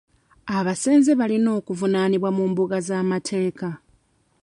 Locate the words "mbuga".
2.51-2.77